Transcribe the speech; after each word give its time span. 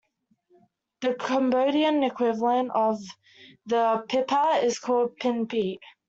The 1.01 1.13
Cambodian 1.13 2.01
equivalent 2.01 2.71
of 2.71 2.99
the 3.67 4.03
"piphat" 4.09 4.63
is 4.63 4.79
called 4.79 5.15
"pinpeat". 5.17 5.77